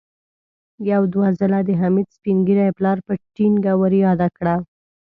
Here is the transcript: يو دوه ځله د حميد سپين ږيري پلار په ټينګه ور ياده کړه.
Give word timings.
يو 0.91 1.01
دوه 1.13 1.29
ځله 1.39 1.59
د 1.67 1.69
حميد 1.81 2.07
سپين 2.17 2.37
ږيري 2.47 2.69
پلار 2.77 2.97
په 3.05 3.13
ټينګه 3.35 3.73
ور 3.79 3.93
ياده 4.05 4.27
کړه. 4.37 4.55